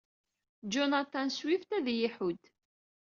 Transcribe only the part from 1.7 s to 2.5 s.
ad iyi-iḥudd.